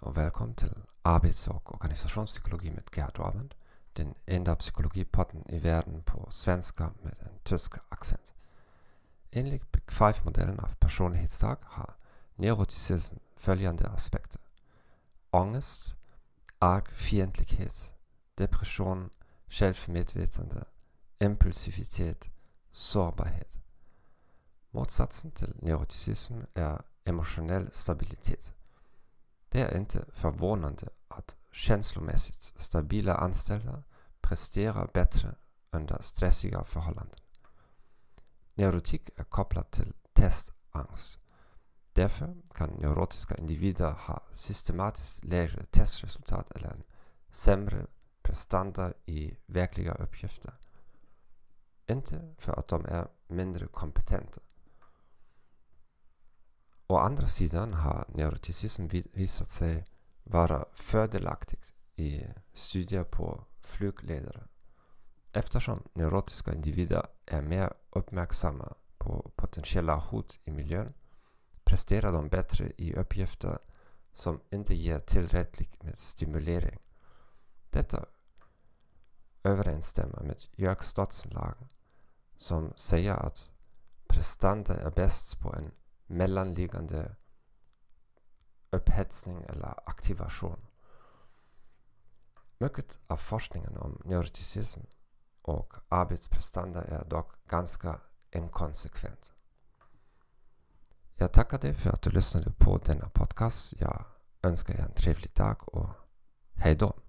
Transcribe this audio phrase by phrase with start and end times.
[0.00, 3.54] välkommen till arbets och organisationspsykologi med Gerd Orvand.
[3.92, 8.32] Den enda psykologipodden i världen på svenska med en tysk accent.
[9.30, 11.94] Enligt Big Five-modellen av personlighetsdrag har
[12.34, 14.40] neuroticism följande aspekter.
[15.30, 15.94] Ångest,
[16.58, 17.92] arg fientlighet,
[18.34, 19.10] depression,
[19.46, 20.64] självmedvetande,
[21.18, 22.30] impulsivitet,
[22.72, 23.58] sårbarhet.
[24.70, 28.52] Motsatsen till neuroticism är emotionell stabilitet.
[29.52, 33.82] Det är inte förvånande att känslomässigt stabila anställda
[34.20, 35.34] presterar bättre
[35.70, 37.18] under stressiga förhållanden.
[38.54, 41.18] Neurotik är kopplad till testangst.
[41.92, 46.82] Därför kan neurotiska individer ha systematiskt lägre testresultat eller en
[47.30, 47.86] sämre
[48.22, 50.54] prestanda i verkliga uppgifter.
[51.86, 54.40] Inte för att de är mindre kompetenta.
[56.92, 59.84] Å andra sidan har neuroticism visat sig
[60.24, 64.44] vara fördelaktigt i studier på flygledare
[65.32, 70.94] eftersom neurotiska individer är mer uppmärksamma på potentiella hot i miljön
[71.64, 73.58] presterar de bättre i uppgifter
[74.12, 76.78] som inte ger tillräckligt med stimulering.
[77.70, 78.04] Detta
[79.44, 81.68] överensstämmer med Jörg Stotzenlagen
[82.36, 83.50] som säger att
[84.06, 85.70] prestanda är bäst på en
[86.12, 87.16] mellanliggande
[88.70, 90.66] upphetsning eller aktivation.
[92.58, 94.80] Mycket av forskningen om neuroticism
[95.42, 98.00] och arbetsprestanda är dock ganska
[98.30, 99.32] inkonsekvent.
[101.14, 103.72] Jag tackar dig för att du lyssnade på denna podcast.
[103.72, 104.04] Jag
[104.42, 105.88] önskar er en trevlig dag och
[106.54, 107.01] hejdå.